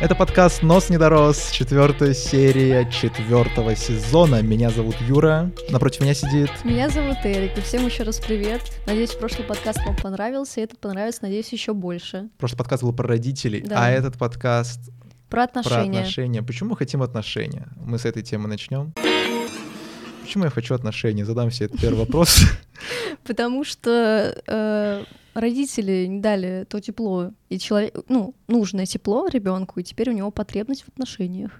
[0.00, 4.40] Это подкаст «Нос не дорос», четвертая серия четвертого сезона.
[4.40, 6.50] Меня зовут Юра, напротив меня сидит...
[6.64, 8.62] Меня зовут Эрик, и всем еще раз привет.
[8.86, 12.30] Надеюсь, прошлый подкаст вам понравился, и этот понравится, надеюсь, еще больше.
[12.38, 13.76] Прошлый подкаст был про родителей, Да.
[13.84, 14.90] а этот подкаст
[15.28, 15.90] Про отношения.
[15.92, 16.42] про отношения.
[16.42, 17.68] Почему мы хотим отношения?
[17.76, 18.94] Мы с этой темы начнем.
[20.30, 21.24] Почему я хочу отношений?
[21.24, 22.42] Задам себе этот первый вопрос.
[23.24, 25.04] Потому что э,
[25.34, 30.30] родители не дали то тепло, и человек, ну, нужное тепло ребенку, и теперь у него
[30.30, 31.50] потребность в отношениях.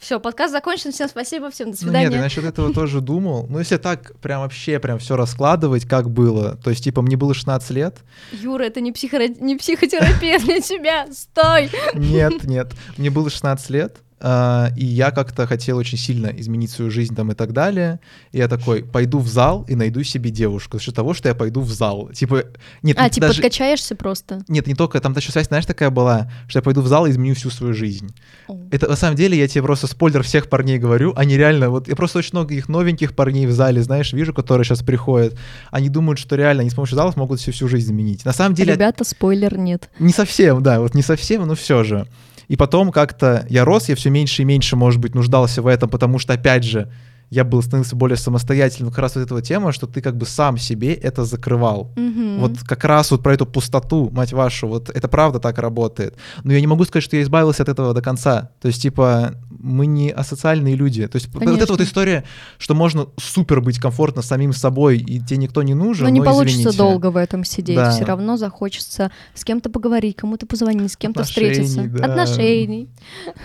[0.00, 0.92] Все, подкаст закончен.
[0.92, 2.22] Всем спасибо, всем до Ну нет, я свидания.
[2.22, 3.46] насчет этого тоже думал.
[3.48, 7.32] Ну если так прям вообще прям все раскладывать, как было, то есть типа мне было
[7.32, 8.00] 16 лет,
[8.32, 11.06] Юра, это не, психоро- не психотерапия для тебя.
[11.10, 11.70] Стой!
[11.94, 12.72] Нет, нет.
[12.98, 17.34] Мне было 16 лет, и я как-то хотел очень сильно изменить свою жизнь там и
[17.34, 18.00] так далее.
[18.32, 20.78] И я такой, пойду в зал и найду себе девушку.
[20.78, 22.08] За счет того, что я пойду в зал.
[22.14, 22.44] Типа,
[22.82, 23.42] нет, А, типа даже...
[23.42, 24.42] подкачаешься просто.
[24.48, 27.10] Нет, не только, там еще связь, знаешь, такая была, что я пойду в зал и
[27.10, 28.14] изменю всю свою жизнь.
[28.48, 28.56] О.
[28.70, 31.96] Это на самом деле, я тебе просто спойлер всех парней говорю, они реально, вот я
[31.96, 35.36] просто очень много их новеньких парней в зале, знаешь, вижу, которые сейчас приходят,
[35.70, 38.24] они думают, что реально они с помощью залов могут всю, всю жизнь изменить.
[38.24, 39.90] На самом деле, Ребята, спойлер нет.
[39.98, 42.06] не совсем, да, вот не совсем, но все же.
[42.48, 45.88] И потом как-то я рос, я все меньше и меньше, может быть, нуждался в этом,
[45.88, 46.90] потому что, опять же,
[47.30, 48.90] я был становился более самостоятельным.
[48.90, 51.90] Как раз вот этого тема, что ты как бы сам себе это закрывал.
[51.96, 52.38] Мгм.
[52.38, 56.16] Вот как раз вот про эту пустоту, мать вашу, вот это правда так работает.
[56.44, 58.50] Но я не могу сказать, что я избавился от этого до конца.
[58.60, 59.34] То есть, типа,
[59.64, 61.06] мы не асоциальные люди.
[61.06, 61.82] То есть, вот эта вот Конечно.
[61.82, 62.24] история,
[62.58, 66.04] что можно супер быть комфортно самим собой, и тебе никто не нужен.
[66.04, 66.78] Но не ну, получится извините.
[66.78, 67.76] долго в этом сидеть.
[67.76, 67.90] Да.
[67.90, 71.84] Все равно захочется с кем-то поговорить, кому-то позвонить, с кем-то встретиться.
[71.84, 72.04] да.
[72.04, 72.88] Отношений.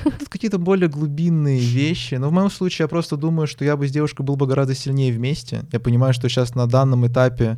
[0.03, 2.15] Тут какие-то более глубинные вещи.
[2.15, 4.75] Но в моем случае я просто думаю, что я бы с девушкой был бы гораздо
[4.75, 5.63] сильнее вместе.
[5.71, 7.57] Я понимаю, что сейчас на данном этапе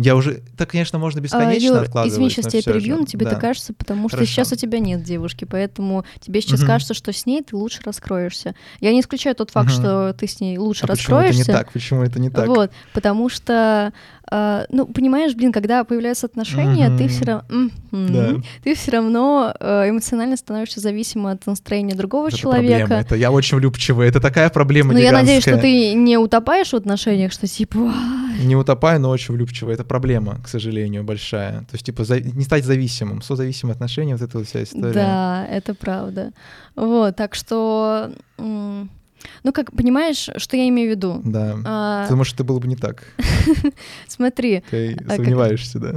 [0.00, 0.42] я уже...
[0.56, 2.12] Так, конечно, можно А, бесконечно Юр, откладывать.
[2.14, 3.32] извини, сейчас тебя перебью, но тебе Да.
[3.32, 4.32] это кажется, потому что Хорошо.
[4.32, 6.66] сейчас у тебя нет девушки, поэтому тебе сейчас Мгм.
[6.68, 8.54] кажется, что с ней ты лучше раскроешься.
[8.80, 9.78] Я не исключаю тот факт, Мгм.
[9.78, 11.50] что ты с ней лучше А почему это раскроешься.
[11.52, 11.72] не так?
[11.72, 12.46] Почему это не так?
[12.48, 13.92] Вот, потому что,
[14.30, 17.08] а, ну, понимаешь, блин, когда появляются отношения, ты Мгм.
[17.08, 18.34] все равно, Да.
[18.64, 22.78] ты все равно э, эмоционально становишься зависим от настроения другого Это человека.
[22.86, 23.00] проблема.
[23.02, 24.08] Это я очень влюбчивый.
[24.08, 28.29] Это такая проблема Но я надеюсь, что ты не утопаешь в отношениях, что типа, «Ай,
[28.44, 29.74] Не утопаю, но очень влюбчивый.
[29.74, 31.60] Это проблема, к сожалению, большая.
[31.60, 33.22] То есть, типа, за- не стать зависимым.
[33.22, 34.92] Созависимые отношения, вот эта вот вся история.
[34.92, 36.32] да, это правда.
[36.76, 41.20] Вот, так что, ну как, понимаешь, что я имею в виду?
[41.24, 41.56] Да.
[41.64, 43.04] А, Потому что это было бы не так.
[44.08, 45.92] смотри, Ты как- сомневаешься, да?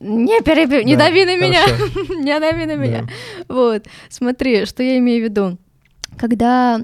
[0.00, 1.62] не перебью, не Да, дави на меня,
[2.22, 3.08] не дави на меня.
[3.48, 5.58] Вот, смотри, что я имею в виду.
[6.18, 6.80] Когда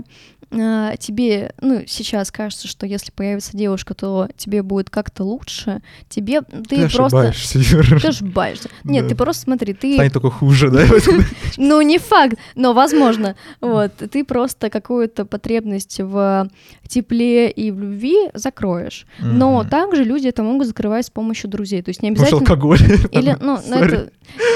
[0.52, 6.42] а, тебе, ну, сейчас кажется, что если появится девушка, то тебе будет как-то лучше, тебе,
[6.42, 7.04] ты, Ты просто...
[7.04, 8.00] ошибаешься, Юра.
[8.00, 8.68] Ты ошибаешься.
[8.84, 9.08] Нет, Да.
[9.10, 9.94] ты просто смотри, ты...
[9.94, 10.84] Станет только хуже, да?
[11.56, 13.36] Ну, не факт, но возможно.
[13.60, 16.48] Вот, ты просто какую-то потребность в
[16.88, 19.06] тепле и в любви закроешь.
[19.18, 21.82] Но также люди это могут закрывать с помощью друзей.
[21.82, 22.40] То есть не обязательно...
[22.40, 22.78] алкоголь?
[23.12, 24.10] Или, ну, ну, это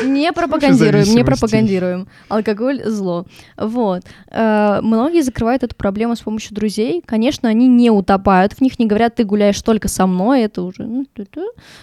[0.04, 2.08] не пропагандируем, не пропагандируем.
[2.28, 3.26] Алкоголь— зло.
[3.56, 4.04] Вот.
[4.30, 7.00] Э, Многие закрывают эту проблему с помощью друзей.
[7.06, 10.82] Конечно, они не утопают в них, не говорят, ты гуляешь только со мной, это уже...
[10.82, 11.06] ну.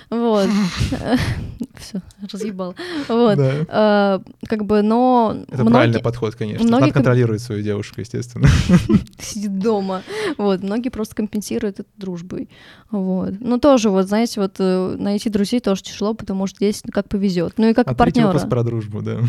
[0.09, 0.49] Вот.
[1.79, 2.75] Все, разъебал.
[3.07, 3.37] Вот.
[3.39, 5.37] Э, Как бы, но...
[5.47, 6.69] Это правильный подход, конечно.
[6.69, 8.47] Надо контролировать свою девушку, естественно.
[9.19, 10.01] сидит дома.
[10.37, 12.49] Вот, многие просто компенсируют это дружбой.
[12.91, 13.35] Вот.
[13.39, 17.53] Ну, тоже, вот, знаете, вот э, найти друзей тоже тяжело, потому что здесь как повезет.
[17.57, 18.27] Ну и как А партнера.
[18.27, 19.19] вопрос про дружбу, да.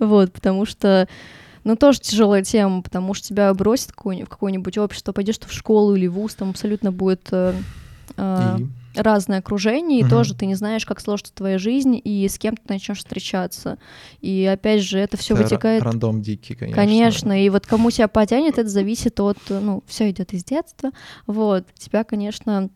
[0.00, 1.06] Вот, потому что
[1.64, 5.52] ну, тоже тяжелая тема, потому что тебя бросит какое- в какое-нибудь общество, пойдешь ты в
[5.52, 7.54] школу или в вуз, там абсолютно будет э,
[8.16, 12.38] э, И разное окружение, и тоже ты не знаешь, как сложится твоя жизнь, и с
[12.38, 13.78] кем ты начнешь встречаться.
[14.20, 16.74] И опять же, это все вытекает ра- Рандом дикий, конечно.
[16.82, 20.90] Конечно, и вот кому тебя потянет, это зависит от, ну, все идет из детства.
[21.26, 22.70] Вот, тебя, конечно,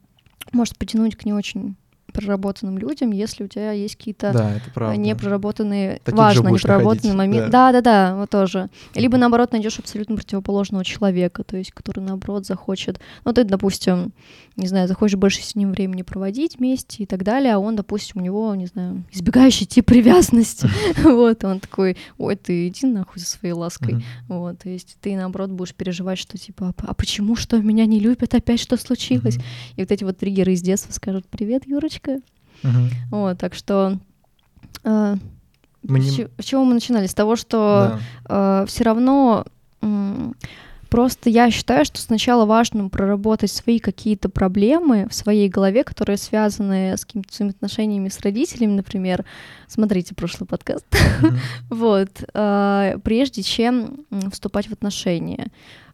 [0.52, 1.76] может потянуть к не очень
[2.12, 4.96] проработанным людям, если у тебя есть какие-то Да, правда.
[4.96, 7.50] непроработанные, Таких важно, непроработанные моменты.
[7.50, 8.68] Да, да, да, вот тоже.
[8.94, 14.12] Либо наоборот найдешь абсолютно противоположного человека, то есть, который наоборот захочет, ну ты, допустим,
[14.56, 18.20] не знаю, захочешь больше с ним времени проводить вместе и так далее, а он, допустим,
[18.20, 20.68] у него, не знаю, избегающий тип привязанности,
[21.02, 25.50] вот, он такой, ой, ты иди нахуй за своей лаской, вот, то есть ты, наоборот,
[25.50, 29.38] будешь переживать, что типа, а, а почему, что меня не любят, опять что случилось?
[29.76, 32.01] И вот эти вот триггеры из детства скажут, привет, Юрочка,
[32.62, 32.90] Мгм.
[33.10, 33.98] вот, так что...
[34.84, 35.16] э,
[35.82, 37.06] Мы не- с с чего мы начинали?
[37.06, 38.64] С того, что Да.
[38.66, 39.44] все равно
[39.80, 40.34] м,
[40.88, 46.98] Просто я считаю, что сначала важно проработать свои какие-то проблемы в своей голове, которые связаны
[46.98, 49.24] с какими-то своими отношениями с родителями, например.
[49.68, 50.84] Смотрите прошлый подкаст.
[51.70, 52.10] Вот.
[52.34, 54.00] А, прежде чем
[54.30, 55.46] вступать в отношения.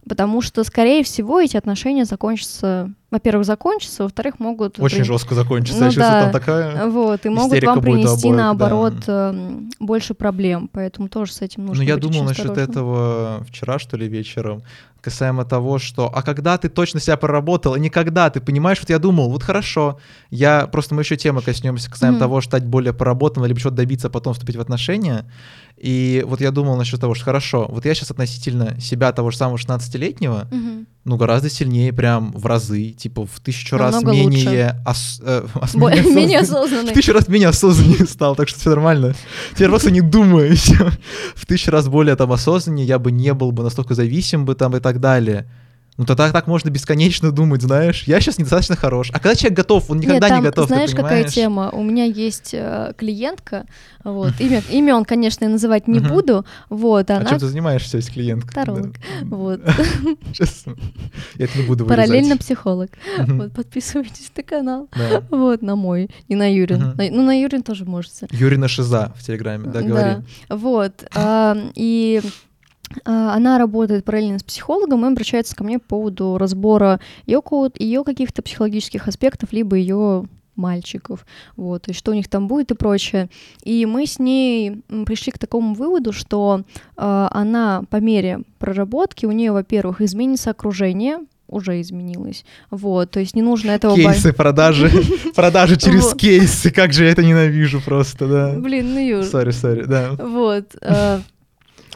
[0.08, 4.78] Потому что, скорее всего, эти отношения закончатся во-первых, закончатся, во-вторых, могут...
[4.78, 5.04] Очень при...
[5.04, 9.30] жестко закончится, ну, да, там такая Вот, и могут вам принести, обоих, наоборот, да.
[9.30, 13.96] Эм, больше проблем, поэтому тоже с этим нужно Ну, я думал насчет этого вчера, что
[13.96, 14.62] ли, вечером,
[15.00, 18.98] касаемо того, что а когда ты точно себя проработал, и никогда, ты понимаешь, вот я
[18.98, 19.98] думал, вот хорошо,
[20.30, 22.20] я просто мы еще темы коснемся касаемо mm-hmm.
[22.20, 25.24] того, стать более проработанным, либо что-то добиться, а потом вступить в отношения.
[25.76, 29.36] И вот я думал насчет того, что хорошо, вот я сейчас относительно себя того же
[29.36, 30.86] самого 16-летнего, mm-hmm.
[31.08, 36.02] Ну, гораздо сильнее, прям в разы, типа в тысячу раз менее, ос, э, ос, менее,
[36.02, 36.92] менее осознанный.
[36.92, 39.14] В тысячу раз менее осознаннее стал, так что все нормально.
[39.54, 40.54] Теперь просто не думаю.
[41.34, 44.76] В тысячу раз более там осознаннее я бы не был бы настолько зависим бы там
[44.76, 45.46] и так далее.
[45.98, 48.04] Ну тогда так можно бесконечно думать, знаешь.
[48.04, 49.10] Я сейчас недостаточно хорош.
[49.12, 50.68] А когда человек готов, он никогда Нет, там, не готов.
[50.68, 51.70] Знаешь, какая тема?
[51.72, 53.66] У меня есть э, клиентка,
[54.04, 57.10] вот имя, имя он, конечно, называть не буду, вот.
[57.10, 57.22] Она...
[57.22, 58.54] А чем ты занимаешься, есть клиентка?
[58.54, 59.60] Таролог, вот.
[60.32, 60.64] Сейчас
[61.34, 61.84] я это не буду.
[61.84, 62.90] Параллельно психолог.
[63.18, 64.88] Вот подписывайтесь на канал,
[65.30, 66.94] вот на мой и на Юрин.
[66.96, 68.28] Ну на Юрин тоже можете.
[68.30, 70.16] Юрина Шиза в Телеграме, да, говори.
[70.48, 71.02] Вот
[71.74, 72.28] и а,
[73.04, 77.42] она работает параллельно с психологом и обращается ко мне по поводу разбора ее,
[77.78, 80.24] ее каких-то психологических аспектов, либо ее
[80.58, 81.24] мальчиков,
[81.56, 83.30] вот, и что у них там будет и прочее.
[83.62, 86.62] И мы с ней пришли к такому выводу, что
[86.96, 92.44] э, она по мере проработки, у нее, во-первых, изменится окружение, уже изменилось.
[92.70, 93.94] Вот, то есть не нужно этого...
[93.94, 94.90] Кейсы, продажи,
[95.34, 98.52] продажи через кейсы, как же я это ненавижу просто, да.
[98.58, 99.24] Блин, ну Юр.
[99.24, 100.12] Sorry, sorry, да.
[100.18, 101.20] Вот, э,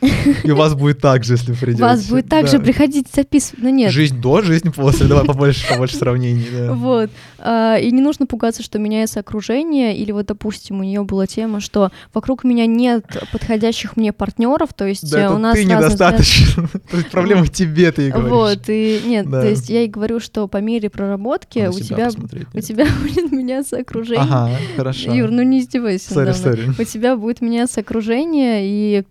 [0.44, 1.82] и у вас будет так же, если придете.
[1.82, 3.62] У вас будет так же приходить записывать.
[3.62, 3.92] Ну нет.
[3.92, 5.06] Жизнь до, жизнь после.
[5.06, 6.46] Давай побольше, побольше сравнений.
[6.52, 6.72] Да.
[6.72, 7.10] Вот.
[7.38, 9.96] А, и не нужно пугаться, что меняется окружение.
[9.96, 14.74] Или вот, допустим, у нее была тема, что вокруг меня нет подходящих мне партнеров.
[14.74, 16.68] То есть да, у нас ты недостаточно.
[16.90, 18.30] То есть проблема в тебе, ты и говоришь.
[18.30, 18.58] Вот.
[18.68, 22.10] И нет, то есть я ей говорю, что по мере проработки у тебя
[22.54, 24.22] у тебя будет меняться окружение.
[24.22, 25.12] Ага, хорошо.
[25.12, 26.12] Юр, ну не издевайся.
[26.12, 26.70] Сори, сори.
[26.78, 29.04] У тебя будет меняться окружение, и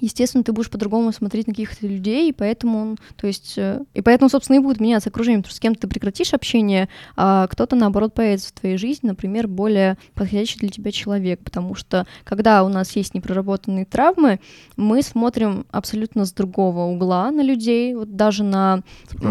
[0.00, 4.00] естественно, ты будешь по-другому смотреть на каких-то людей, и поэтому он, то есть, э, и
[4.00, 7.76] поэтому, собственно, и будет меняться окружение, потому что с кем-то ты прекратишь общение, а кто-то,
[7.76, 12.68] наоборот, появится в твоей жизни, например, более подходящий для тебя человек, потому что, когда у
[12.68, 14.40] нас есть непроработанные травмы,
[14.76, 18.82] мы смотрим абсолютно с другого угла на людей, вот даже на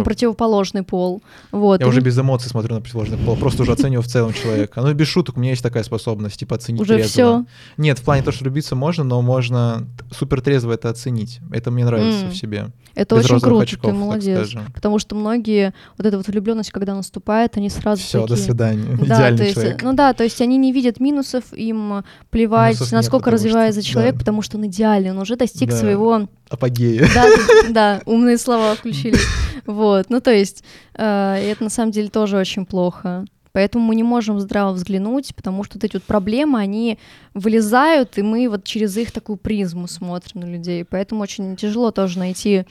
[0.04, 1.22] противоположный пол.
[1.52, 1.80] Вот.
[1.80, 1.90] Я и...
[1.90, 4.82] уже без эмоций смотрю на противоположный пол, просто уже оцениваю в целом человека.
[4.82, 7.46] Ну, без шуток, у меня есть такая способность, типа, оценить Уже все.
[7.78, 11.40] Нет, в плане того, что любиться можно, но можно супер трезво трезво это оценить.
[11.52, 12.30] Это мне нравится mm.
[12.32, 12.68] в себе.
[12.96, 14.54] Это Без очень круто, очков, ты молодец.
[14.74, 18.36] Потому что многие, вот эта вот влюбленность, когда наступает, они сразу Все, такие...
[18.36, 18.98] до свидания.
[18.98, 19.84] Да, Идеальный то есть, человек.
[19.84, 23.92] Ну да, то есть они не видят минусов, им плевать, минусов насколько нет, развивается что...
[23.92, 24.20] человек, да.
[24.20, 25.78] потому что он идеальный, он уже достиг да.
[25.78, 26.28] своего...
[26.50, 27.08] Апогея.
[27.14, 27.28] Да,
[27.70, 29.18] да, умные слова включили.
[29.66, 30.64] Вот, ну то есть,
[30.96, 33.26] э, это на самом деле тоже очень плохо.
[33.58, 37.00] Поэтому мы не можем здраво взглянуть, потому что вот эти вот проблемы, они
[37.34, 40.86] вылезают, и мы вот через их такую призму смотрим на людей.
[40.86, 42.66] Поэтому очень тяжело тоже найти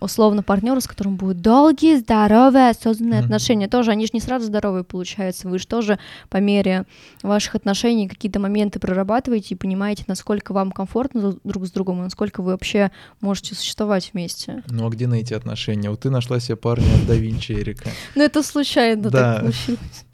[0.00, 3.24] условно партнера, с которым будут долгие, здоровые, осознанные mm-hmm.
[3.24, 3.68] отношения.
[3.68, 5.48] Тоже они же не сразу здоровые получаются.
[5.48, 5.98] Вы же тоже
[6.28, 6.84] по мере
[7.22, 12.42] ваших отношений какие-то моменты прорабатываете и понимаете, насколько вам комфортно друг с другом и насколько
[12.42, 12.90] вы вообще
[13.20, 14.62] можете существовать вместе.
[14.68, 15.90] Ну а где найти отношения?
[15.90, 17.90] Вот ты нашла себе парня от да Винчи Эрика.
[18.14, 20.04] Ну это случайно так получилось.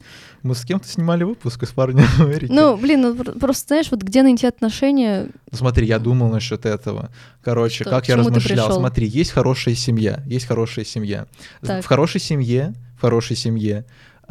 [0.42, 2.52] Мы с кем-то снимали выпуск с парнем в Америке.
[2.52, 5.28] Ну, блин, ну просто знаешь, вот где найти отношения?
[5.50, 7.11] Ну, смотри, я думал насчет этого.
[7.42, 8.72] Короче, Что, как я размышлял.
[8.72, 11.26] Смотри, есть хорошая семья, есть хорошая семья.
[11.61, 11.84] Так.
[11.84, 13.84] В хорошей семье, в хорошей семье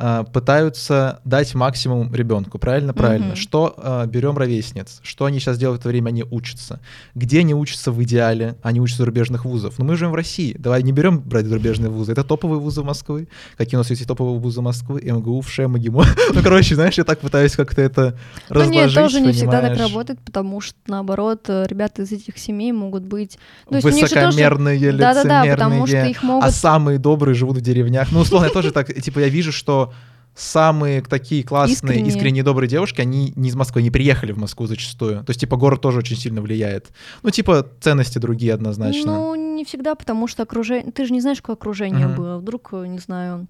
[0.03, 2.91] а, пытаются дать максимум ребенку, правильно?
[2.91, 3.33] Правильно.
[3.33, 3.35] Mm-hmm.
[3.35, 4.99] Что э, берем ровесниц?
[5.03, 6.09] Что они сейчас делают в это время?
[6.09, 6.79] Они учатся.
[7.13, 8.55] Где они учатся в идеале?
[8.63, 9.77] Они учатся зарубежных вузов.
[9.77, 10.55] Но мы живем в России.
[10.57, 12.13] Давай не берем брать зарубежные вузы.
[12.13, 13.27] Это топовые вузы Москвы.
[13.57, 15.03] Какие у нас есть топовые вузы Москвы?
[15.03, 16.05] МГУ, ВШЭ, МГИМО.
[16.33, 18.17] Ну, короче, знаешь, я так пытаюсь как-то это
[18.49, 22.39] разложить, Ну нет, тоже не всегда так работает, потому что, наоборот, э, ребята из этих
[22.39, 23.37] семей могут быть...
[23.69, 24.97] Высокомерные, лицемерные.
[24.97, 26.45] Да-да-да, потому что их могут...
[26.45, 28.11] А самые добрые живут в деревнях.
[28.11, 29.90] Ну, условно, я тоже так, типа, я вижу, что
[30.35, 32.07] самые такие классные, искренние.
[32.07, 35.23] искренние добрые девушки, они не из Москвы, не приехали в Москву зачастую.
[35.23, 36.91] То есть, типа, город тоже очень сильно влияет.
[37.23, 39.13] Ну, типа, ценности другие однозначно.
[39.13, 40.91] Ну, не всегда, потому что окружение...
[40.91, 42.15] Ты же не знаешь, какое окружение uh-huh.
[42.15, 42.37] было.
[42.37, 43.47] Вдруг, не знаю,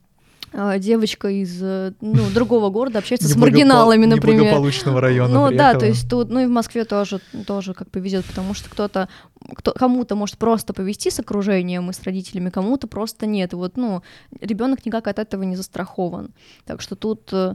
[0.54, 4.42] девочка из э, ну, другого города общается с маргиналами, например.
[4.42, 8.26] Неблагополучного района Ну да, то есть тут, ну и в Москве тоже, тоже как повезет,
[8.26, 9.08] потому что кто-то,
[9.56, 13.54] кто, кому-то может просто повезти с окружением и с родителями, кому-то просто нет.
[13.54, 14.04] И вот, ну,
[14.42, 16.32] ребенок никак от этого не застрахован.
[16.66, 17.54] Так что тут, э,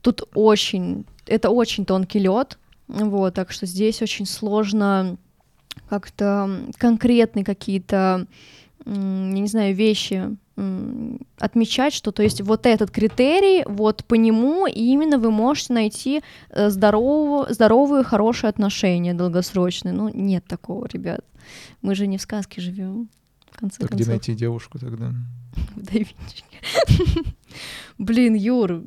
[0.00, 5.16] тут очень, это очень тонкий лед, вот, так что здесь очень сложно
[5.88, 8.26] как-то конкретные какие-то,
[8.86, 10.36] я не знаю, вещи
[11.38, 16.70] отмечать, что то есть вот этот критерий, вот по нему именно вы можете найти э,
[16.70, 19.92] здоровую, здоровые, хорошие отношения долгосрочные.
[19.92, 21.20] Ну, нет такого, ребят.
[21.82, 23.08] Мы же не в сказке живем.
[23.50, 24.06] В конце так концов.
[24.06, 25.12] где найти девушку тогда?
[25.76, 27.24] В Давинчике.
[27.98, 28.82] Блин, Юр,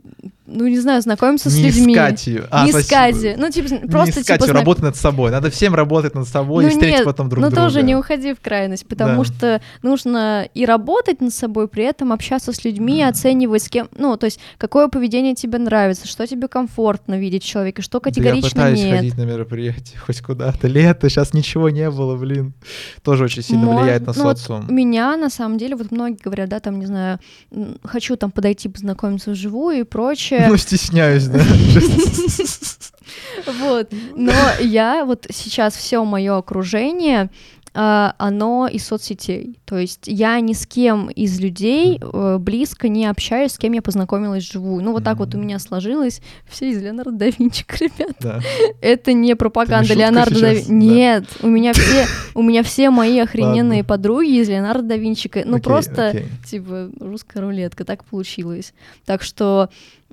[0.48, 1.94] ну не знаю, знакомиться с не людьми.
[1.94, 2.46] искать ее.
[2.50, 3.10] А, не спасибо.
[3.12, 3.38] искать.
[3.38, 5.32] Ну, типа, просто не искать типа ее, знак- работать над собой.
[5.32, 7.62] Надо всем работать над собой ну, и встретить нет, потом друг но друга.
[7.64, 9.26] тоже не уходи в крайность, потому Да.
[9.26, 13.10] что нужно и работать над собой, при этом общаться с людьми, Мгм.
[13.10, 17.48] оценивать с кем, ну, то есть какое поведение тебе нравится, что тебе комфортно видеть в
[17.48, 18.96] человеке, что Да я категорично пытаюсь нет.
[18.96, 20.68] ходить на мероприятия хоть куда-то.
[20.70, 22.54] Лето, сейчас ничего не было, блин.
[23.04, 24.74] Тоже очень сильно Мо- влияет на ну вот социум.
[24.74, 27.20] Меня, на самом деле, вот многие говорят, да, там, не знаю,
[27.84, 29.01] хочу там подойти, познакомиться
[29.32, 30.48] вживую и прочее.
[30.48, 31.42] Ну, стесняюсь, да.
[33.60, 33.92] Вот.
[34.16, 37.30] Но я вот сейчас все мое окружение
[37.74, 39.58] оно из соцсетей.
[39.66, 43.82] То есть я ни с кем из людей э, близко не общаюсь, с кем я
[43.82, 44.84] познакомилась вживую.
[44.84, 46.22] Ну, вот так вот у меня сложилось.
[46.50, 48.18] Все из Леонардо да Винчи, ребят.
[48.20, 48.40] Да.
[48.82, 50.54] Это не пропаганда Леонардо да?
[50.54, 50.72] Винчи.
[50.72, 53.88] Нет, у меня все, у меня все мои охрененные Ладно.
[53.88, 55.32] подруги из Леонардо да Винчи.
[55.46, 56.26] Ну, Окей, просто окей.
[56.46, 58.74] типа русская рулетка, так получилось.
[59.06, 59.70] Так что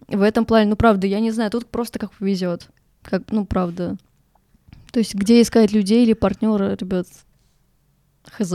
[0.06, 2.68] в этом плане, ну правда, я не знаю, тут просто как повезет.
[3.02, 3.96] Как, ну правда.
[4.92, 7.06] То есть где искать людей или партнера, ребят,
[8.30, 8.52] хз.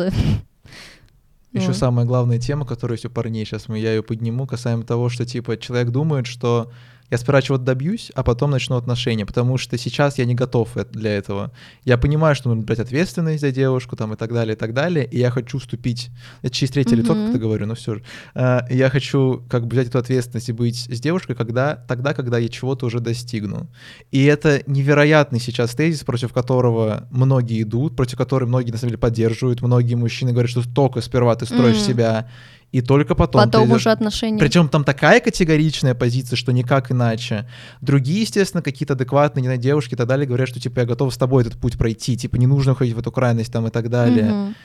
[1.53, 1.75] Еще Вот.
[1.75, 5.23] самая главная тема, которая есть у парней, сейчас мы, я ее подниму, касаемо того, что,
[5.25, 6.71] типа, человек думает, что
[7.13, 11.11] я сперва чего-то добьюсь, а потом начну отношения, потому что сейчас я не готов для
[11.15, 11.51] этого.
[11.85, 15.05] Я понимаю, что нужно брать ответственность за девушку, там, и так далее, и так далее,
[15.05, 16.09] и я хочу вступить,
[16.41, 17.23] это через третье лицо, Мгм.
[17.25, 18.03] как-то говорю, но все же,
[18.33, 22.39] А, я хочу, как бы, взять эту ответственность и быть с девушкой, когда, тогда, когда
[22.39, 23.69] я чего-то уже достигну.
[24.11, 28.97] И это невероятный сейчас тезис, против которого многие идут, против которого многие, на самом деле,
[28.99, 31.85] поддерживают, многие мужчины говорят, что только сперва ты строишь Мгм.
[31.85, 32.29] себя,
[32.73, 34.39] и только потом, Потом ты идёшь- уже отношения.
[34.39, 37.47] Причем там такая категоричная позиция, что никак иначе.
[37.81, 41.13] Другие, естественно, какие-то адекватные, не знаю, девушки и так далее, говорят, что типа я готов
[41.13, 43.89] с тобой этот путь пройти, типа не нужно уходить в эту крайность там и так
[43.89, 44.25] далее.
[44.31, 44.55] Мгм.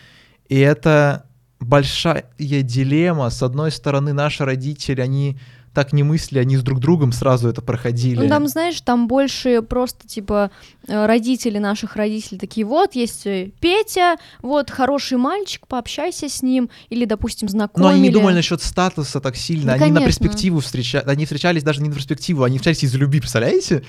[0.48, 1.26] И это
[1.60, 3.28] большая дилемма.
[3.28, 5.38] С одной стороны, наши родители, они
[5.78, 8.24] так не мысли, они с друг другом сразу это проходили.
[8.24, 10.50] Ну, там, знаешь, там больше просто, типа,
[10.88, 16.68] э, родители наших родителей такие, вот, есть э, Петя, вот, хороший мальчик, пообщайся с ним,
[16.90, 17.92] или, допустим, Но знакомили.
[17.92, 19.66] они не думали насчет статуса так сильно.
[19.66, 20.06] Да, они на конечно.
[20.06, 21.06] перспективу встречались.
[21.06, 23.84] Они встречались даже не на перспективу, они встречались из-за любви, представляете?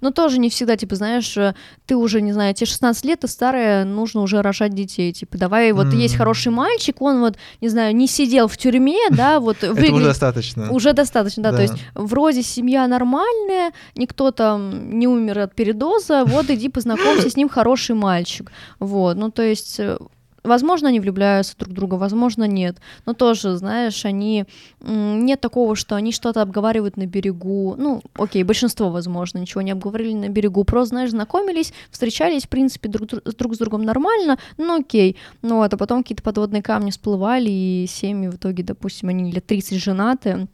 [0.00, 1.54] Но тоже не всегда, типа, знаешь, э,
[1.86, 5.12] ты уже, не знаю, тебе 16 лет, ты старая, нужно уже рожать детей.
[5.12, 6.18] Типа, давай, вот есть М.
[6.18, 10.04] хороший мальчик, он вот, не знаю, не сидел в тюрьме, да, вот Это уже выглядит...
[10.08, 10.70] достаточно.
[10.70, 11.50] Уже достаточно, да.
[11.50, 11.56] Да.
[11.56, 17.36] То есть вроде семья нормальная, никто там не умер от передоза, вот иди познакомься с
[17.36, 18.50] ним, хороший мальчик.
[18.78, 19.98] Вот, ну то есть, э,
[20.44, 22.76] возможно, они влюбляются друг в друга, возможно, нет.
[23.06, 24.44] Но тоже, знаешь, они...
[24.80, 27.74] Нет такого, что они что-то обговаривают на берегу.
[27.78, 30.64] Ну, окей, большинство, возможно, ничего не обговорили на берегу.
[30.64, 35.16] Просто, знаешь, знакомились, встречались, в принципе, друг, дру- друг с другом нормально, ну окей.
[35.42, 39.46] Ну вот, а потом какие-то подводные камни всплывали, и семьи в итоге, допустим, они лет
[39.46, 40.48] 30 женаты,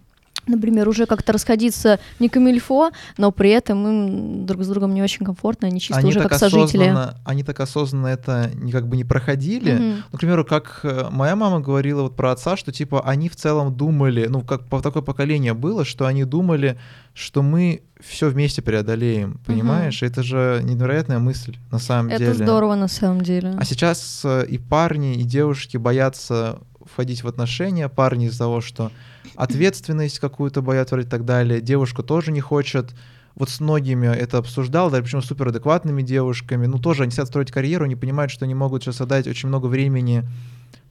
[0.47, 5.25] например, уже как-то расходиться не камильфо, но при этом им друг с другом не очень
[5.25, 6.95] комфортно, они чисто они уже как сожители.
[7.25, 9.73] они так осознанно это не как бы не проходили.
[9.73, 10.03] Мгм.
[10.13, 13.37] Ну, к примеру, как э, моя мама говорила вот про отца, что типа они в
[13.37, 16.79] целом думали, ну как по такое поколение было, что они думали,
[17.15, 20.03] что мы все вместе преодолеем, понимаешь?
[20.03, 22.35] Это же невероятная мысль на самом Это деле.
[22.35, 23.55] здорово на самом деле.
[23.57, 28.91] А сейчас э, и парни, и девушки боятся входить в отношения, парни из-за того, что
[29.37, 32.95] ответственность какую-то боятся и так далее, девушка тоже не хочет.
[33.35, 36.67] Вот с многими это обсуждал, да, причем суперадекватными девушками.
[36.67, 39.67] Ну, тоже они хотят строить карьеру, они понимают, что они могут сейчас отдать очень много
[39.67, 40.25] времени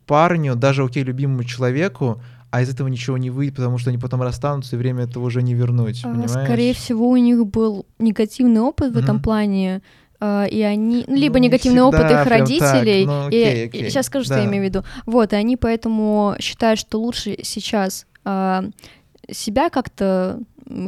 [0.06, 2.22] парню, даже, окей, любимому человеку,
[2.52, 5.42] а из этого ничего не выйдет, потому что они потом расстанутся, и время этого уже
[5.42, 6.30] не вернуть, А, понимаешь?
[6.30, 9.82] Скорее всего, у них был негативный опыт в этом плане,
[10.50, 13.90] и они, ну, либо Ну, не негативный опыт их родителей, так, ну, и, окей, окей,
[13.90, 14.46] сейчас скажу, что я да.
[14.48, 14.84] имею в виду.
[15.06, 18.64] Вот, и они поэтому считают, что лучше сейчас а,
[19.30, 20.40] себя как-то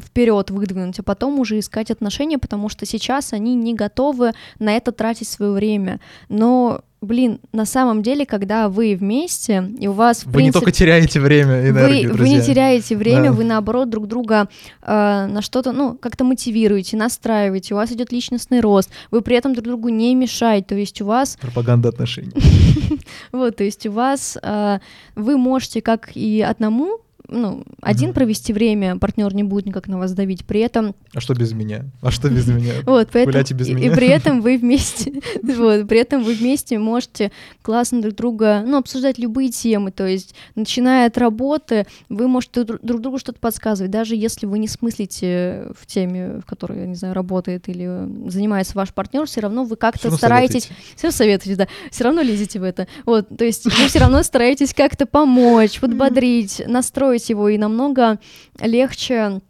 [0.03, 4.91] вперед выдвинуть, а потом уже искать отношения, потому что сейчас они не готовы на это
[4.91, 5.99] тратить свое время.
[6.29, 10.51] Но блин, на самом деле, когда вы вместе, и у вас, в Вы принципе, не
[10.51, 13.31] только теряете время и энергию, вы, вы не теряете время, Да.
[13.31, 14.49] вы наоборот друг друга
[14.81, 19.53] э, на что-то, ну, как-то мотивируете, настраиваете, у вас идет личностный рост, вы при этом
[19.53, 22.33] друг другу не мешаете, то есть у вас, Пропаганда отношений.
[23.31, 24.79] вот, то есть у вас, э,
[25.15, 28.13] вы можете как и одному, ну, один Мгм.
[28.13, 31.85] провести время, партнер не будет никак на вас давить, при этом А что без меня?
[32.01, 32.73] А что без меня?
[32.85, 33.91] Вот, поэтому, без и, и меня.
[33.95, 39.17] при этом вы вместе, вот, при этом вы вместе можете классно друг друга, ну, обсуждать
[39.17, 44.15] любые темы, то есть, начиная от работы, вы можете друг друг другу что-то подсказывать, даже
[44.15, 48.93] если вы не смыслите в теме, в которой, я не знаю, работает или занимается ваш
[48.93, 53.27] партнер, все равно вы как-то стараетесь, все советуете, да, все равно лезете в это, вот,
[53.35, 58.19] то есть, вы все равно стараетесь как-то помочь, подбодрить, настроить его, и намного
[58.59, 59.41] легче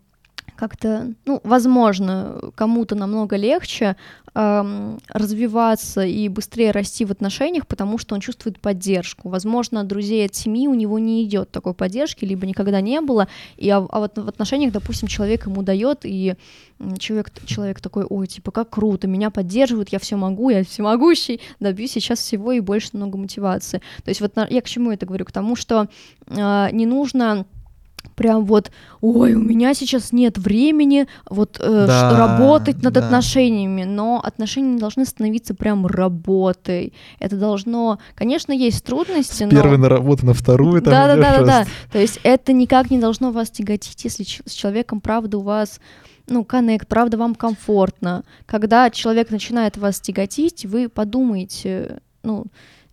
[0.56, 3.96] как-то, ну, возможно, кому-то намного легче
[4.34, 9.30] эм, развиваться и быстрее расти в отношениях, потому что он чувствует поддержку.
[9.30, 13.28] Возможно, от друзей от семьи у него не идет такой поддержки, либо никогда не было,
[13.58, 16.36] и а, а вот в отношениях, допустим, человек ему дает, и
[17.00, 21.92] человек, человек такой, ой, типа, как круто, меня поддерживают, я все могу, я всемогущий, добьюсь
[21.92, 23.82] сейчас всего и больше много мотивации.
[24.04, 25.26] То есть вот я к чему это говорю?
[25.26, 25.88] К тому, что
[26.28, 27.46] э, не нужно
[28.16, 33.06] прям вот, ой, у меня сейчас нет времени вот э, Да, работать над да.
[33.06, 36.94] отношениями, но отношения не должны становиться прям работой.
[37.20, 41.38] Это должно, конечно, есть трудности, но Первый на работу, на вторую там да, да, да,
[41.40, 41.66] да, да.
[41.92, 45.80] То есть это никак не должно вас тяготить, если с человеком правда у вас
[46.28, 48.24] ну, коннект, правда вам комфортно.
[48.46, 52.46] Когда человек начинает вас тяготить, вы подумаете, ну,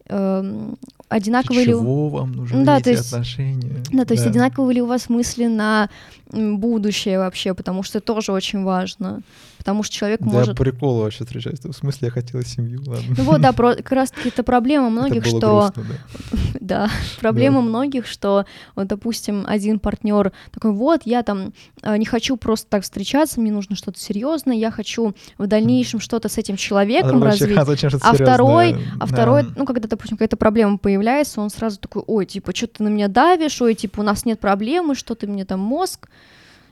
[0.09, 0.77] эм,
[1.09, 1.73] одинаковые ли...
[1.73, 3.83] Чего вам нужны Да, эти то есть- отношения?
[3.93, 5.89] Да, то есть одинаковые ли у вас мысли на
[6.31, 9.21] будущее вообще, потому что тоже очень важно.
[9.63, 10.57] Потому что человек Да, может...
[10.57, 11.61] по приколу вообще встречаюсь.
[11.61, 13.15] В смысле, я хотела семью, ладно.
[13.17, 15.71] Ну вот, да, про- как раз-таки это проблема многих, Это что...
[15.73, 16.39] грустно, да.
[16.61, 16.91] Да,
[17.21, 21.53] проблема многих, что, вот, допустим, один партнер такой, вот, я там
[21.83, 26.29] э, не хочу просто так встречаться, мне нужно что-то серьезное, я хочу в дальнейшем что-то
[26.29, 27.59] с этим А человеком человек, развить.
[27.59, 29.07] а зачем А второй, а Да.
[29.07, 32.89] второй, ну, когда, допустим, какая-то проблема появляется, он сразу такой, ой, типа, что ты на
[32.89, 36.09] меня давишь, ой, типа, у нас нет проблемы, что ты мне там мозг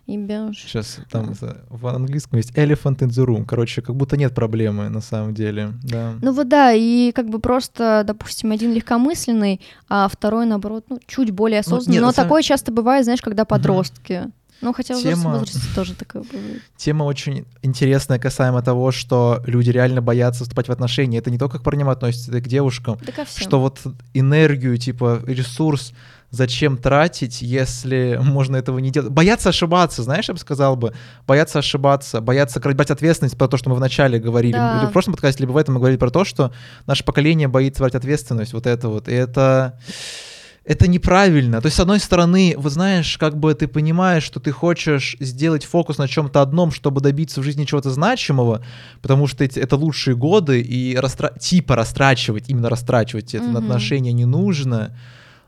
[0.06, 0.58] ебешь.
[0.66, 3.44] Сейчас там это, в английском есть elephant in the room.
[3.46, 5.72] Короче, как будто нет проблемы на самом деле.
[5.82, 6.14] Да.
[6.22, 11.30] Ну вот да, и как бы просто, допустим, один легкомысленный, а второй, наоборот, ну, чуть
[11.30, 11.94] более осознанный.
[11.94, 14.30] нет, Но на самом- такое часто бывает, знаешь, когда подростки.
[14.60, 16.62] Ну, хотя в Тема- возрасте тоже такое бывает.
[16.76, 21.18] Тема очень интересная касаемо того, что люди реально боятся вступать в отношения.
[21.18, 22.98] Это не только к парням относится, это к девушкам.
[23.04, 23.42] Да ко всем.
[23.42, 23.80] Что вот
[24.12, 25.92] энергию, типа ресурс
[26.30, 29.10] зачем тратить, если можно этого не делать?
[29.10, 30.94] Бояться ошибаться, знаешь, я бы сказал бы.
[31.26, 34.52] Бояться ошибаться, бояться брать ответственность про то, что мы вначале говорили.
[34.52, 34.78] Да.
[34.78, 36.52] Или в прошлом подкасте, либо в этом мы говорили про то, что
[36.86, 38.52] наше поколение боится брать ответственность.
[38.52, 39.08] Вот это вот.
[39.08, 39.78] И это...
[40.70, 41.60] Это неправильно.
[41.60, 45.64] То есть, с одной стороны, вы знаешь, как бы ты понимаешь, что ты хочешь сделать
[45.64, 48.64] фокус на чем-то одном, чтобы добиться в жизни чего-то значимого,
[49.02, 53.64] потому что эти, это лучшие годы, и растра- типа растрачивать, именно растрачивать это на Мгм.
[53.64, 54.96] отношения не нужно.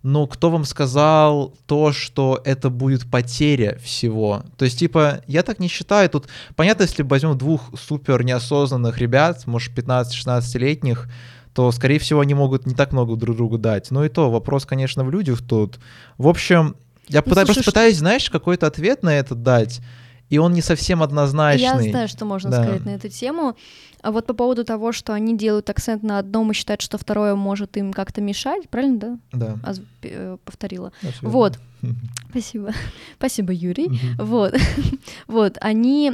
[0.03, 4.43] Но кто вам сказал то, что это будет потеря всего?
[4.57, 6.11] То есть, типа, я так не считаю.
[6.11, 11.09] Тут, понятно, если возьмем двух супер неосознанных ребят, может, 15-16-летних,
[11.55, 13.91] то, скорее всего, они могут не так много друг другу дать.
[13.91, 15.79] Но и то, вопрос, конечно, в людях тут.
[16.19, 16.77] В общем,
[17.09, 19.81] я Ну, пытаюсь, слушай, просто что- пытаюсь, знаешь, какой-то ответ на это дать,
[20.31, 21.85] и он не совсем однозначный.
[21.87, 22.63] Я знаю, что можно Да.
[22.63, 23.55] сказать на эту тему.
[24.03, 27.35] А вот по поводу того, что они делают акцент на одном и считают, что второе
[27.35, 29.19] может им как-то мешать, правильно, да?
[29.33, 29.71] Да.
[29.71, 30.93] Оз- э, повторила.
[31.01, 31.59] всё Вот.
[32.31, 32.73] Спасибо.
[33.19, 34.01] Спасибо, Юрий.
[34.19, 34.55] Вот,
[35.27, 36.13] вот, они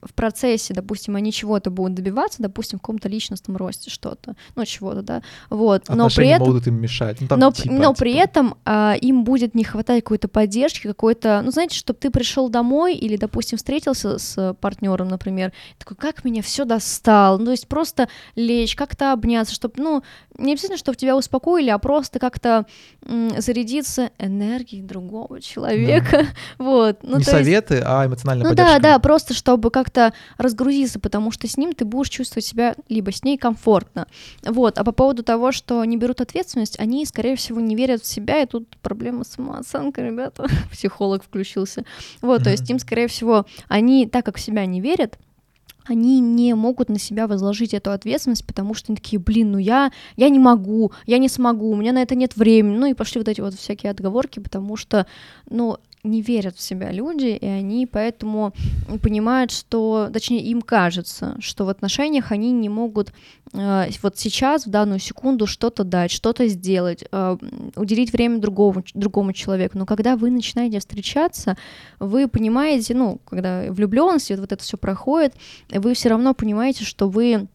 [0.00, 5.02] в процессе, допустим, они чего-то будут добиваться, допустим, в каком-то личностном росте что-то, ну, чего-то,
[5.02, 6.46] да, вот, но при этом...
[6.46, 7.20] могут им мешать.
[7.20, 8.22] Ну, там но, типа, но при типа.
[8.22, 12.94] этом а, им будет не хватать какой-то поддержки, какой-то, ну знаете, чтобы ты пришел домой
[12.94, 16.64] или, допустим, встретился с партнером, например, такой, как меня все
[16.98, 20.02] достал, ну то есть просто лечь, как-то обняться, чтобы, ну
[20.36, 22.66] не обязательно, чтобы тебя успокоили, а просто как-то
[23.04, 26.26] м, зарядиться энергией другого человека,
[26.58, 26.98] вот.
[27.02, 28.80] Ну, не то есть- советы, а эмоциональная ну поддержка.
[28.80, 33.12] да, да, просто чтобы как-то разгрузиться, потому что с ним ты будешь чувствовать себя либо
[33.12, 34.06] с ней комфортно.
[34.44, 38.06] Вот, а по поводу того, что не берут ответственность, они, скорее всего, не верят в
[38.06, 40.46] себя, и тут проблема с самооценкой, ребята.
[40.72, 41.84] Психолог включился.
[42.22, 45.18] Вот, то есть им, скорее всего, они, так как в себя не верят,
[45.88, 49.90] они не могут на себя возложить эту ответственность, потому что они такие, блин, ну я,
[50.16, 53.20] я не могу, я не смогу, у меня на это нет времени, ну и пошли
[53.20, 55.06] вот эти вот всякие отговорки, потому что,
[55.48, 58.52] ну, не верят в себя люди, и они поэтому
[59.02, 63.12] понимают, что, точнее, им кажется, что в отношениях они не могут
[63.52, 67.36] э, вот сейчас, в данную секунду, что-то дать, что-то сделать, э,
[67.76, 69.78] уделить время другому, другому человеку.
[69.78, 71.56] Но когда вы начинаете встречаться,
[71.98, 75.34] вы понимаете, ну, когда влюбленность, вот, вот это все проходит,
[75.70, 77.48] вы все равно понимаете, что вы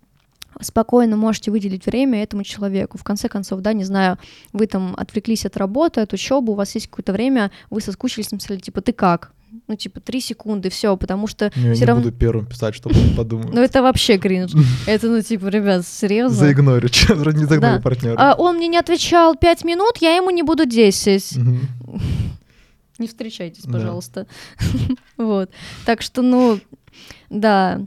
[0.62, 2.98] спокойно можете выделить время этому человеку.
[2.98, 4.18] В конце концов, да, не знаю,
[4.52, 8.60] вы там отвлеклись от работы, от учебы, у вас есть какое-то время, вы соскучились, написали,
[8.60, 9.32] типа, ты как?
[9.68, 12.04] Ну, типа, три секунды, все, потому что Ну, Я не равно...
[12.04, 13.54] буду первым писать, чтобы подумать.
[13.54, 14.52] Ну, это вообще кринж.
[14.88, 16.36] Это, ну, типа, ребят, серьезно?
[16.38, 18.16] Заигнорю, чё, вроде не загнали партнера.
[18.18, 21.38] А, он мне не отвечал пять минут, я ему не буду 10.
[21.38, 21.60] Мгм.
[22.98, 24.28] Не встречайтесь, пожалуйста.
[25.18, 25.52] Вот.
[25.86, 26.60] Так что, ну,
[27.30, 27.82] да.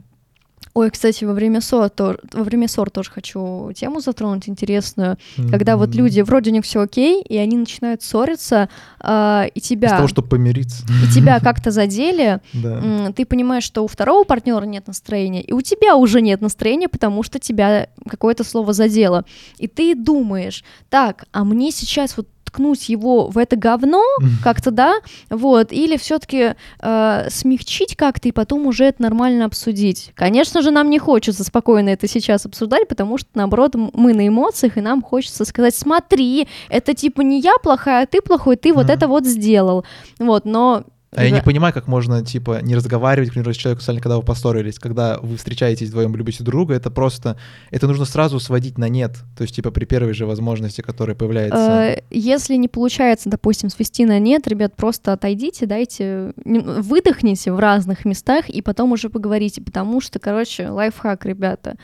[0.77, 5.17] Ой, кстати, во время ссор, тор- во время ссор тоже хочу тему затронуть интересную.
[5.49, 9.63] Когда вот люди, вроде у них все окей, и они начинают ссориться, а, и Из
[9.63, 10.85] тебя, того, чтобы помириться.
[11.03, 13.11] и тебя как-то задели, Да.
[13.15, 17.23] ты понимаешь, что у второго партнера нет настроения, и у тебя уже нет настроения, потому
[17.23, 19.25] что тебя какое-то слово задело.
[19.57, 24.03] И ты думаешь, так, а мне сейчас вот ткнуть его в это говно
[24.43, 24.95] как-то, да,
[25.29, 30.11] вот, или все-таки смягчить как-то и потом уже это нормально обсудить.
[30.15, 34.77] Конечно же, нам не хочется спокойно это сейчас обсуждать, потому что, наоборот, мы на эмоциях,
[34.77, 38.89] и нам хочется сказать, смотри, это типа не я плохая, а ты плохой, ты вот
[38.89, 39.85] это вот сделал.
[40.19, 40.83] Вот, но...
[41.15, 44.17] А я не понимаю, как можно, типа, не разговаривать, к примеру, с человеком, специально, когда
[44.17, 47.37] вы поссорились, когда вы встречаетесь вдвоем, любите друг друга, это просто,
[47.71, 51.57] это нужно сразу сводить на нет, то есть, типа, при первой же возможности, которая появляется.
[51.57, 58.03] Э, Если не получается, допустим, свести на нет, ребят, просто отойдите, дайте, выдохните в разных
[58.03, 61.75] местах и потом уже поговорите, потому что, короче, лайфхак, ребята.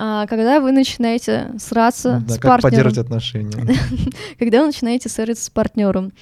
[0.00, 3.76] А, Когда вы начинаете сраться Да, с как партнером, поддерживать отношения.
[4.38, 6.12] когда вы начинаете ссориться с партнером,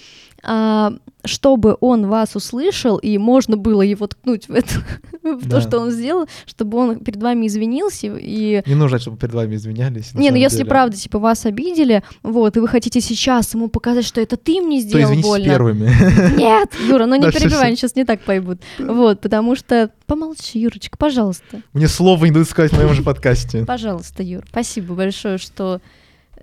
[1.24, 4.68] чтобы он вас услышал и можно было его ткнуть в, это,
[5.24, 5.60] в то, Да.
[5.60, 10.14] что он сделал, чтобы он перед вами извинился и Не нужно, чтобы перед вами извинялись.
[10.14, 10.68] не, ну если деле.
[10.68, 14.80] правда, типа, вас обидели, вот, и вы хотите сейчас ему показать, что это ты мне
[14.80, 15.44] то сделал извинитесь больно.
[15.44, 16.36] первыми.
[16.36, 18.60] Нет, Юра, ну не они сейчас не так поймут.
[18.78, 19.90] Вот, потому что...
[20.06, 21.62] Помолчи, Юрочка, пожалуйста.
[21.72, 23.64] Мне слова не дают сказать в моем же подкасте.
[23.66, 24.44] Пожалуйста, Юр.
[24.48, 25.80] Спасибо большое, что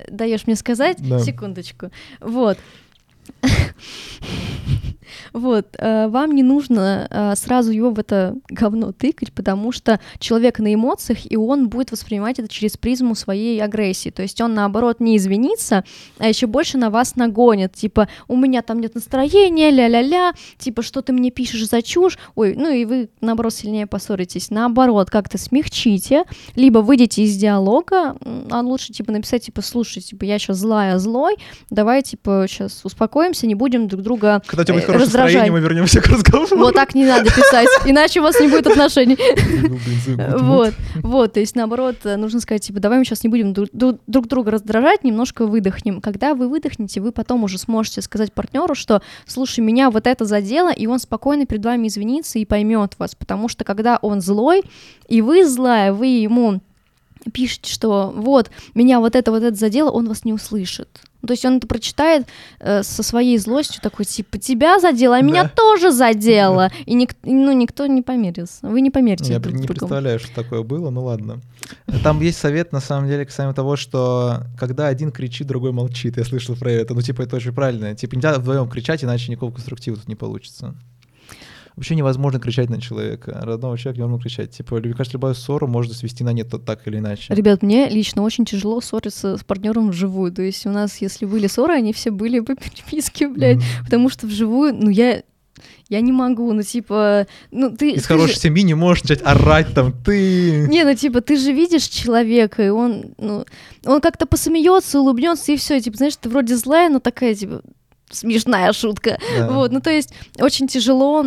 [0.09, 0.97] даешь мне сказать.
[0.99, 1.19] Да.
[1.19, 1.89] Секундочку.
[2.19, 2.57] Вот.
[5.33, 10.59] Вот, э, вам не нужно э, сразу его в это говно тыкать, потому что человек
[10.59, 14.09] на эмоциях, и он будет воспринимать это через призму своей агрессии.
[14.09, 15.83] То есть он, наоборот, не извинится,
[16.19, 17.73] а еще больше на вас нагонит.
[17.73, 22.19] Типа, у меня там нет настроения, ля-ля-ля, типа, что ты мне пишешь за чушь?
[22.35, 24.51] Ой, ну и вы, наоборот, сильнее поссоритесь.
[24.51, 28.17] Наоборот, как-то смягчите, либо выйдите из диалога,
[28.51, 31.37] а лучше, типа, написать, типа, слушай, типа, я сейчас злая, злой,
[31.71, 33.12] давай, типа, сейчас успокоимся,
[33.47, 35.49] не будем друг друга Когда у тебя будет э, хорошее раздражать.
[35.49, 36.57] мы вернемся к разговору.
[36.57, 39.17] Вот так не надо писать, иначе у вас не будет отношений.
[40.17, 43.53] Ну, Вот, вот, то есть наоборот, э, нужно сказать, типа, давай мы сейчас не будем
[43.53, 46.01] друг друга раздражать, немножко выдохнем.
[46.01, 50.71] Когда вы выдохнете, вы потом уже сможете сказать партнеру, что, слушай, меня вот это задело,
[50.71, 54.63] и он спокойно перед вами извинится и поймет вас, потому что когда он злой,
[55.07, 56.61] и вы злая, вы ему
[57.31, 61.01] пишете, что вот, меня вот это вот это задело, он вас не услышит.
[61.25, 62.27] То есть он это прочитает
[62.59, 65.49] э, со своей злостью, такой, типа, тебя задело, а меня Да.
[65.55, 66.69] тоже задело.
[66.85, 68.67] И ник- ну, никто не померится.
[68.67, 69.79] Вы не померите Я друг не с другом.
[69.79, 71.39] представляю, что такое было, ну ладно.
[72.03, 76.17] Там есть совет, на самом деле, касаемо того, что когда один кричит, другой молчит.
[76.17, 76.93] Я слышал про это.
[76.93, 77.95] Ну, типа, это очень правильно.
[77.95, 80.75] Типа, нельзя вдвоем кричать, иначе никакого конструктива тут не получится.
[81.75, 83.39] Вообще невозможно кричать на человека.
[83.41, 84.51] Родного человека невозможно кричать.
[84.51, 87.33] Типа, мне кажется, любую ссору можно свести на нет то- так или иначе.
[87.33, 90.31] Ребят, мне лично очень тяжело ссориться с партнером вживую.
[90.31, 93.57] То есть у нас, если были ссоры, они все были по переписке, блядь.
[93.57, 93.65] Мгм.
[93.85, 95.23] Потому что вживую, ну я...
[95.87, 97.91] Я не могу, ну типа, ну ты...
[97.91, 100.65] Из ты хорошей же- семьи не можешь начать орать там, ты...
[100.67, 103.45] Не, ну типа, ты же видишь человека, и он, ну,
[103.85, 107.61] он как-то посмеется, улыбнется, и все, типа, знаешь, ты вроде злая, но такая, типа,
[108.09, 109.19] смешная шутка.
[109.37, 109.51] Да.
[109.51, 111.25] Вот, ну то есть очень тяжело.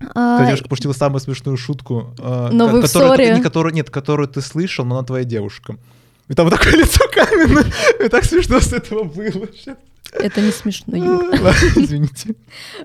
[0.00, 3.90] А, Твоя девушка пошутила самую смешную шутку, э, Но вы в которую, не которую, нет,
[3.90, 5.76] которую ты слышал, но она твоя девушка.
[6.28, 7.64] И там вот такое лицо каменное.
[8.04, 9.48] И так смешно с этого было.
[10.12, 11.30] Это не смешно, Юр.
[11.40, 12.34] Ладно, Извините.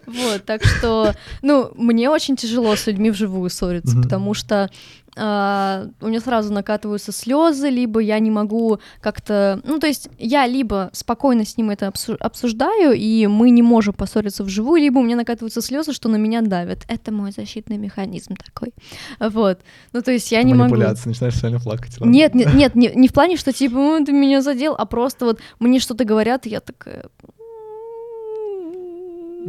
[0.05, 4.69] Вот, так что, ну, мне очень тяжело с людьми вживую ссориться, потому что
[5.19, 10.47] а, у меня сразу накатываются слезы, либо я не могу как-то, ну, то есть я
[10.47, 15.03] либо спокойно с ним это обсу- обсуждаю, и мы не можем поссориться вживую, либо у
[15.03, 16.79] меня накатываются слезы, что на меня давят.
[16.88, 18.73] Это мой защитный механизм такой.
[19.19, 19.60] Вот.
[19.93, 20.75] Ну, то есть я не могу.
[20.75, 21.99] Начинаешь сильно плакать.
[21.99, 22.12] ладно.
[22.12, 25.25] Нет, нет, нет, не, не в плане, что типа, «Ой, ты меня задел, а просто
[25.25, 27.05] вот мне что-то говорят, и я такая...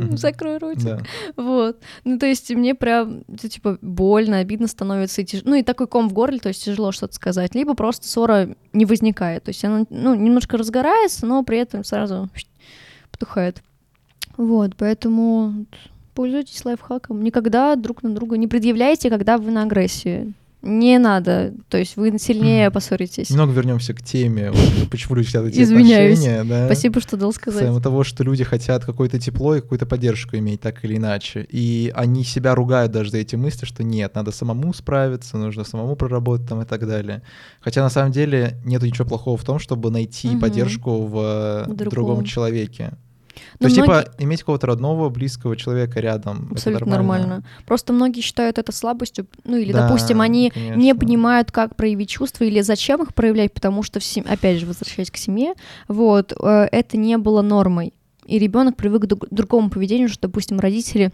[0.06, 0.16] Мгм.
[0.16, 0.84] закрой ротик.
[0.84, 1.02] Да.
[1.36, 1.80] Вот.
[2.04, 6.08] Ну, то есть мне прям, типа, больно, обидно становится, и тяж- ну, и такой ком
[6.08, 7.54] в горле, то есть тяжело что-то сказать.
[7.54, 12.28] Либо просто ссора не возникает, то есть она, ну, немножко разгорается, но при этом сразу
[13.10, 13.62] потухает.
[14.36, 15.66] Вот, поэтому
[16.14, 17.22] пользуйтесь лайфхаком.
[17.22, 20.32] Никогда друг на друга не предъявляйте, когда вы на агрессии.
[20.62, 22.74] Не надо, то есть вы сильнее Мгм.
[22.74, 23.30] поссоритесь.
[23.30, 26.18] Немного вернемся к теме, вот почему люди хотят эти Извиняюсь.
[26.18, 26.44] отношения.
[26.44, 26.66] Да?
[26.66, 27.60] Спасибо, что дал сказать.
[27.60, 31.46] Касаемо того, что люди хотят какое-то тепло и какую-то поддержку иметь, так или иначе.
[31.50, 35.96] И они себя ругают даже за эти мысли, что нет, надо самому справиться, нужно самому
[35.96, 37.22] проработать там и так далее.
[37.60, 40.40] Хотя на самом деле нет ничего плохого в том, чтобы найти Мгм.
[40.40, 42.24] поддержку в, В другом другом.
[42.24, 42.92] человеке.
[43.58, 46.44] Но То есть, многие- типа, иметь какого-то родного, близкого человека рядом.
[46.46, 47.42] это Абсолютно нормально.
[47.66, 50.96] Просто многие считают это слабостью, ну или, Да, допустим, они не конечно.
[51.00, 55.10] понимают, как проявить чувства или зачем их проявлять, потому что, в сем- опять же, возвращаясь
[55.10, 55.54] к семье,
[55.88, 57.92] вот, э, это не было нормой.
[58.26, 61.12] И ребенок привык к друг- другому поведению, что, допустим, родители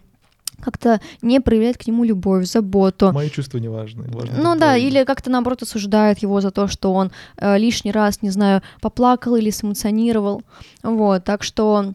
[0.61, 3.11] как-то не проявляют к нему любовь, заботу.
[3.13, 4.05] Мои чувства не важны.
[4.11, 4.89] важно Ну да, правильным.
[4.91, 9.35] или как-то наоборот осуждают его за то, что он э, лишний раз, не знаю, поплакал
[9.35, 10.41] или сэмоционировал.
[10.81, 11.93] Вот, так что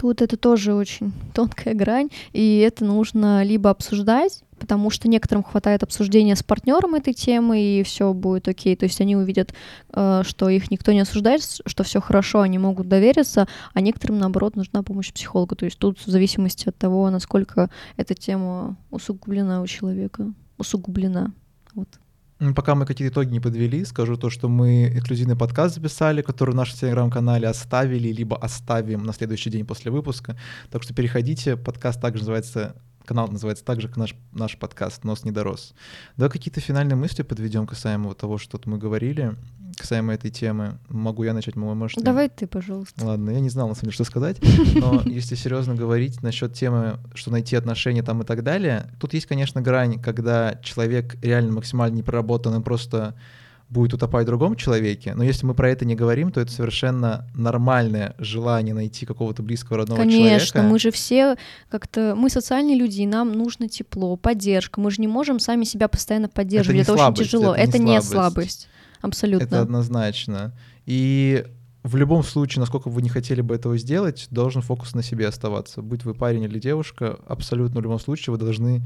[0.00, 5.82] тут это тоже очень тонкая грань, и это нужно либо обсуждать, потому что некоторым хватает
[5.82, 8.76] обсуждения с партнером этой темы, и все будет окей.
[8.76, 9.52] То есть они увидят,
[9.92, 14.56] э, что их никто не осуждает, что все хорошо, они могут довериться, а некоторым, наоборот,
[14.56, 15.54] нужна помощь психолога.
[15.54, 20.32] То есть тут в зависимости от того, насколько эта тема усугублена у человека.
[20.56, 21.32] Усугублена.
[21.74, 21.99] Вот.
[22.56, 26.54] Пока мы какие-то итоги не подвели, скажу то, что мы эксклюзивный подкаст записали, который в
[26.54, 30.38] нашем телеграм-канале оставили, либо оставим на следующий день после выпуска.
[30.70, 32.76] Так что переходите, подкаст также называется,
[33.10, 35.74] канал называется также как наш, наш подкаст «Нос не дорос».
[36.16, 39.34] Давай какие-то финальные мысли подведем касаемо того, что мы говорили,
[39.76, 40.78] касаемо этой темы.
[40.88, 42.00] Могу я начать, Мама, может?
[42.04, 43.04] Давай ты, пожалуйста.
[43.04, 44.36] Ладно, я не знал, на самом деле, что сказать,
[44.76, 49.26] но если серьезно говорить насчет темы, что найти отношения там и так далее, тут есть,
[49.26, 53.16] конечно, грань, когда человек реально максимально не проработан и просто
[53.70, 57.26] будет утопать в другом человеке, но если мы про это не говорим, то это совершенно
[57.34, 60.62] нормальное желание найти какого-то близкого родного Конечно, человека.
[60.62, 61.36] мы же все
[61.68, 64.80] как-то, мы социальные люди, и нам нужно тепло, поддержка.
[64.80, 66.74] Мы же не можем сами себя постоянно поддерживать.
[66.76, 67.54] не Это, слабость, очень тяжело.
[67.54, 68.10] это не Это не слабость.
[68.12, 68.68] слабость.
[69.02, 69.44] Абсолютно.
[69.44, 70.52] Это однозначно.
[70.84, 71.46] И
[71.82, 75.28] в любом случае, насколько бы вы не хотели бы этого сделать, должен фокус на себе
[75.28, 75.80] оставаться.
[75.80, 78.84] Будь вы парень или девушка, абсолютно в любом случае вы должны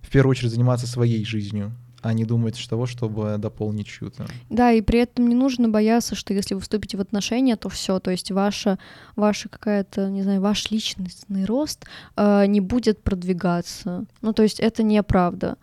[0.00, 4.26] в первую очередь заниматься своей жизнью, а не думать того, чтобы дополнить чью-то.
[4.48, 7.98] Да, и при этом не нужно бояться, что если вы вступите в отношения, то все,
[8.00, 8.78] то есть ваша,
[9.16, 11.84] ваша какая-то, не знаю, ваш личностный рост
[12.16, 14.04] э, не будет продвигаться.
[14.22, 15.56] Ну, то есть это неправда.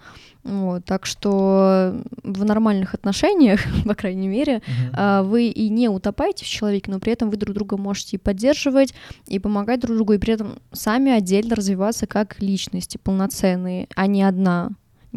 [0.48, 4.62] Вот, так что в нормальных отношениях, по крайней мере,
[4.94, 8.20] а, вы и не утопаете в человеке, но при этом вы друг друга можете и
[8.20, 8.94] поддерживать,
[9.28, 14.24] и помогать друг другу, и при этом сами отдельно развиваться как личности полноценные, а не
[14.24, 14.72] одна.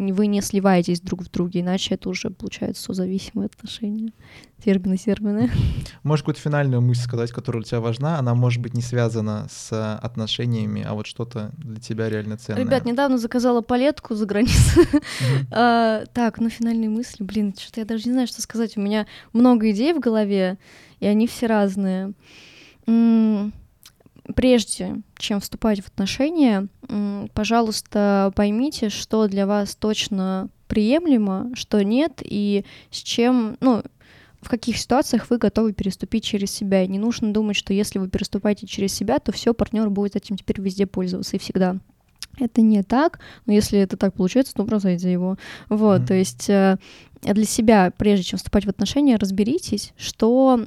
[0.09, 4.13] Вы не сливаетесь друг в друге, иначе это уже получается созависимые отношения.
[4.63, 5.51] Термины, термины.
[6.03, 8.17] Можешь какую-то финальную мысль сказать, которая для тебя важна?
[8.17, 12.63] Она может быть не связана с отношениями, а вот что-то для тебя реально ценное.
[12.63, 14.83] Ребят, недавно заказала палетку за границей.
[14.83, 15.47] Мгм.
[15.51, 18.77] А, Так, ну финальные мысли, блин, что-то я даже не знаю, что сказать.
[18.77, 20.57] У меня много идей в голове,
[20.99, 22.13] и они все разные.
[24.35, 26.67] Прежде чем вступать в отношения,
[27.33, 33.83] пожалуйста, поймите, что для вас точно приемлемо, что нет, и с чем, ну,
[34.41, 36.83] в каких ситуациях вы готовы переступить через себя.
[36.83, 40.35] И не нужно думать, что если вы переступаете через себя, то все, партнер будет этим
[40.35, 41.77] теперь везде пользоваться и всегда.
[42.39, 45.37] Это не так, но если это так получается, то просто за его.
[45.69, 46.07] Вот, Мгм.
[46.07, 46.77] то есть э,
[47.21, 50.65] для себя, прежде чем вступать в отношения, разберитесь, что,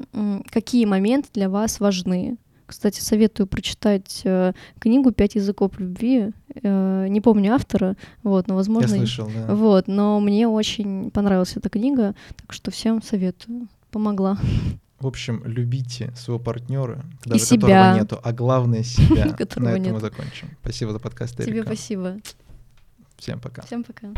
[0.51, 2.37] какие моменты для вас важны.
[2.67, 6.31] Кстати, советую прочитать э, книгу «Пять языков любви».
[6.63, 8.89] Э, не помню автора, вот, но, Я возможно...
[8.89, 9.55] слышал, да.
[9.55, 13.69] Вот, но мне очень понравилась эта книга, так что всем советую.
[13.91, 14.39] Помогла.
[14.99, 17.69] В общем, любите своего партнера, И даже себя.
[17.69, 19.27] которого нету, а главное себя.
[19.57, 20.49] На этом мы закончим.
[20.63, 22.17] Спасибо за подкаст, Тебе спасибо.
[23.19, 23.63] Всем пока.
[23.63, 24.09] Всем пока.